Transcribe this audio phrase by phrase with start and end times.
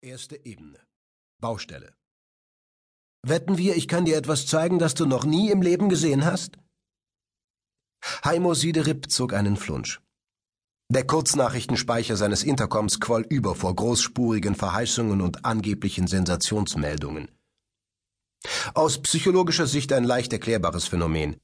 [0.00, 0.78] Erste Ebene.
[1.40, 1.92] Baustelle.
[3.26, 6.56] Wetten wir, ich kann dir etwas zeigen, das du noch nie im Leben gesehen hast?
[8.24, 10.00] Heimo Siderip zog einen Flunsch.
[10.88, 17.32] Der Kurznachrichtenspeicher seines Intercoms quoll über vor großspurigen Verheißungen und angeblichen Sensationsmeldungen.
[18.74, 21.40] Aus psychologischer Sicht ein leicht erklärbares Phänomen.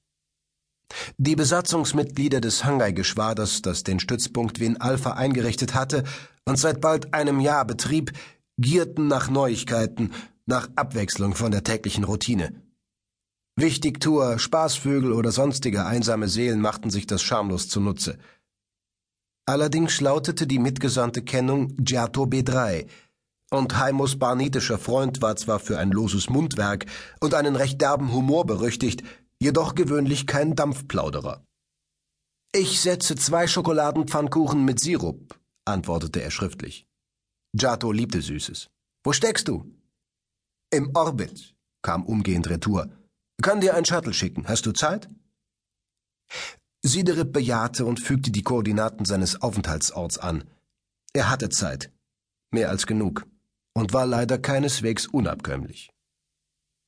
[1.18, 6.04] Die Besatzungsmitglieder des Hangai-Geschwaders, das den Stützpunkt Wien Alpha eingerichtet hatte
[6.44, 8.12] und seit bald einem Jahr betrieb,
[8.58, 10.12] gierten nach Neuigkeiten,
[10.46, 12.62] nach Abwechslung von der täglichen Routine.
[13.56, 18.18] Wichtigtuer, Spaßvögel oder sonstige einsame Seelen machten sich das schamlos zunutze.
[19.46, 22.86] Allerdings lautete die mitgesandte Kennung Giato B3,
[23.50, 26.86] und Heimos barnitischer Freund war zwar für ein loses Mundwerk
[27.20, 29.04] und einen recht derben Humor berüchtigt,
[29.38, 31.44] jedoch gewöhnlich kein Dampfplauderer.
[32.52, 36.86] Ich setze zwei Schokoladenpfannkuchen mit Sirup, antwortete er schriftlich.
[37.56, 38.68] Giato liebte Süßes.
[39.04, 39.64] Wo steckst du?
[40.72, 42.90] Im Orbit, kam umgehend Retour.
[43.42, 44.48] Kann dir ein Shuttle schicken.
[44.48, 45.08] Hast du Zeit?
[46.82, 50.42] Siderip bejahte und fügte die Koordinaten seines Aufenthaltsorts an.
[51.12, 51.92] Er hatte Zeit.
[52.50, 53.24] Mehr als genug.
[53.72, 55.90] Und war leider keineswegs unabkömmlich.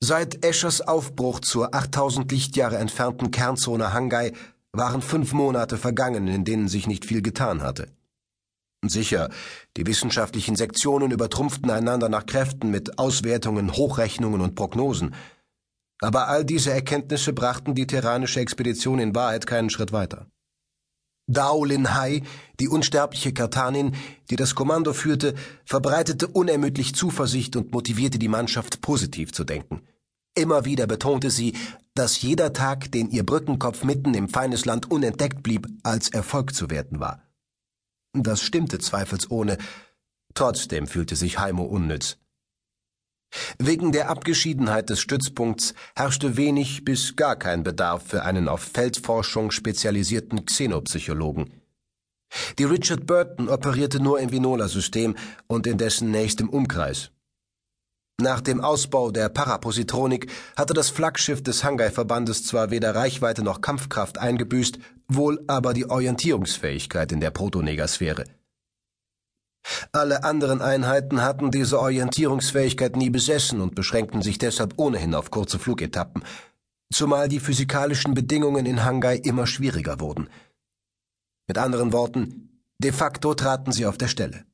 [0.00, 4.32] Seit Eschers Aufbruch zur 8000 Lichtjahre entfernten Kernzone Hangai
[4.72, 7.92] waren fünf Monate vergangen, in denen sich nicht viel getan hatte.
[8.88, 9.30] Sicher,
[9.76, 15.14] die wissenschaftlichen Sektionen übertrumpften einander nach Kräften mit Auswertungen, Hochrechnungen und Prognosen.
[16.00, 20.26] Aber all diese Erkenntnisse brachten die terranische Expedition in Wahrheit keinen Schritt weiter.
[21.28, 22.22] Dao Lin Hai,
[22.60, 23.96] die unsterbliche Kartanin,
[24.30, 25.34] die das Kommando führte,
[25.64, 29.82] verbreitete unermüdlich Zuversicht und motivierte die Mannschaft, positiv zu denken.
[30.36, 31.54] Immer wieder betonte sie,
[31.94, 37.00] dass jeder Tag, den ihr Brückenkopf mitten im Feindesland unentdeckt blieb, als Erfolg zu werten
[37.00, 37.25] war.
[38.22, 39.58] Das stimmte zweifelsohne.
[40.34, 42.18] Trotzdem fühlte sich Heimo unnütz.
[43.58, 49.50] Wegen der Abgeschiedenheit des Stützpunkts herrschte wenig bis gar kein Bedarf für einen auf Feldforschung
[49.50, 51.50] spezialisierten Xenopsychologen.
[52.58, 55.16] Die Richard Burton operierte nur im Vinola-System
[55.46, 57.10] und in dessen nächstem Umkreis.
[58.20, 64.16] Nach dem Ausbau der Parapositronik hatte das Flaggschiff des Hangai-Verbandes zwar weder Reichweite noch Kampfkraft
[64.16, 68.24] eingebüßt, wohl aber die Orientierungsfähigkeit in der Protonegasphäre.
[69.92, 75.58] Alle anderen Einheiten hatten diese Orientierungsfähigkeit nie besessen und beschränkten sich deshalb ohnehin auf kurze
[75.58, 76.24] Flugetappen,
[76.90, 80.30] zumal die physikalischen Bedingungen in Hangai immer schwieriger wurden.
[81.48, 84.46] Mit anderen Worten, de facto traten sie auf der Stelle.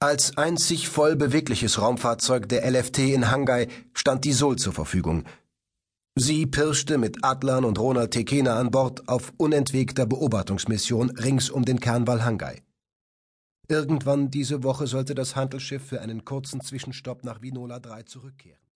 [0.00, 5.24] Als einzig voll bewegliches Raumfahrzeug der LFT in Hangai stand die Sol zur Verfügung.
[6.14, 11.78] Sie pirschte mit Adlan und Ronald Tekena an Bord auf unentwegter Beobachtungsmission rings um den
[11.78, 12.62] Kernwall Hangai.
[13.68, 18.58] Irgendwann diese Woche sollte das Handelsschiff für einen kurzen Zwischenstopp nach Vinola 3 zurückkehren.